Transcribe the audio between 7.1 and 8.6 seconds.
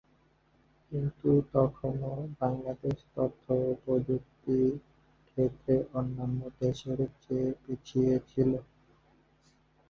চেয়ে পিছিয়ে ছিল।